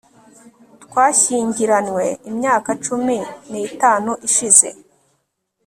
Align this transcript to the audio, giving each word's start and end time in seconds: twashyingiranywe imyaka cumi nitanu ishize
twashyingiranywe 0.83 2.05
imyaka 2.29 2.69
cumi 2.85 3.17
nitanu 3.51 4.11
ishize 4.27 4.69